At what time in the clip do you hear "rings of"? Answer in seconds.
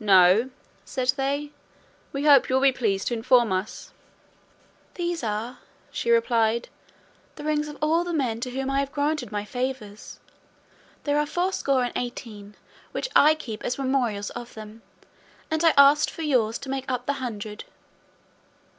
7.44-7.76